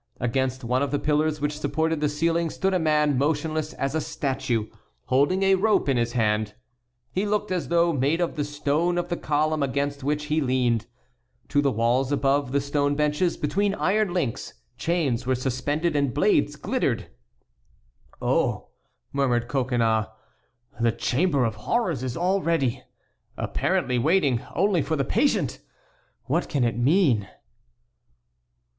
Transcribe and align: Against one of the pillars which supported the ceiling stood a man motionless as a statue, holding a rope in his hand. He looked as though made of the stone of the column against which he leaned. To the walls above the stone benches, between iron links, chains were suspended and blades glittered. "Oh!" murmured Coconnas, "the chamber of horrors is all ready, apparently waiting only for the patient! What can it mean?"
Against 0.19 0.63
one 0.63 0.81
of 0.81 0.89
the 0.89 0.97
pillars 0.97 1.39
which 1.39 1.59
supported 1.59 2.01
the 2.01 2.09
ceiling 2.09 2.49
stood 2.49 2.73
a 2.73 2.79
man 2.79 3.19
motionless 3.19 3.73
as 3.73 3.93
a 3.93 4.01
statue, 4.01 4.65
holding 5.05 5.43
a 5.43 5.53
rope 5.53 5.87
in 5.87 5.95
his 5.95 6.13
hand. 6.13 6.55
He 7.11 7.23
looked 7.27 7.51
as 7.51 7.67
though 7.67 7.93
made 7.93 8.19
of 8.19 8.35
the 8.35 8.43
stone 8.43 8.97
of 8.97 9.09
the 9.09 9.15
column 9.15 9.61
against 9.61 10.03
which 10.03 10.25
he 10.25 10.41
leaned. 10.41 10.87
To 11.49 11.61
the 11.61 11.69
walls 11.69 12.11
above 12.11 12.51
the 12.51 12.61
stone 12.61 12.95
benches, 12.95 13.37
between 13.37 13.75
iron 13.75 14.11
links, 14.11 14.55
chains 14.75 15.27
were 15.27 15.35
suspended 15.35 15.95
and 15.95 16.15
blades 16.15 16.55
glittered. 16.55 17.11
"Oh!" 18.19 18.69
murmured 19.13 19.47
Coconnas, 19.47 20.07
"the 20.79 20.91
chamber 20.91 21.45
of 21.45 21.55
horrors 21.57 22.01
is 22.01 22.17
all 22.17 22.41
ready, 22.41 22.83
apparently 23.37 23.99
waiting 23.99 24.41
only 24.55 24.81
for 24.81 24.95
the 24.95 25.05
patient! 25.05 25.59
What 26.23 26.49
can 26.49 26.63
it 26.63 26.75
mean?" 26.75 27.27